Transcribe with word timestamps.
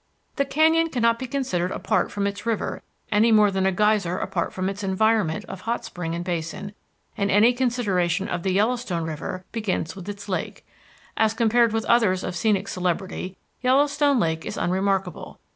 The 0.37 0.45
canyon 0.45 0.89
cannot 0.89 1.19
be 1.19 1.27
considered 1.27 1.69
apart 1.71 2.11
from 2.11 2.25
its 2.25 2.43
river 2.43 2.81
any 3.11 3.31
more 3.31 3.51
than 3.51 3.67
a 3.67 3.71
geyser 3.71 4.17
apart 4.17 4.51
from 4.51 4.67
its 4.67 4.83
environment 4.83 5.45
of 5.45 5.61
hot 5.61 5.85
spring 5.85 6.15
and 6.15 6.25
basin, 6.25 6.73
and 7.15 7.29
any 7.29 7.53
consideration 7.53 8.27
of 8.27 8.41
the 8.41 8.51
Yellowstone 8.53 9.03
River 9.03 9.45
begins 9.51 9.95
with 9.95 10.09
its 10.09 10.27
lake. 10.27 10.65
As 11.17 11.35
compared 11.35 11.71
with 11.71 11.85
others 11.85 12.23
of 12.23 12.35
scenic 12.35 12.67
celebrity, 12.67 13.37
Yellowstone 13.61 14.19
Lake 14.19 14.43
is 14.43 14.57
unremarkable. 14.57 15.39